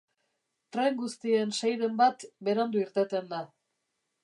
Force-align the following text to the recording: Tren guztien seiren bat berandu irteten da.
Tren 0.75 0.97
guztien 1.01 1.53
seiren 1.59 2.01
bat 2.01 2.27
berandu 2.49 2.83
irteten 2.87 3.31
da. 3.37 3.45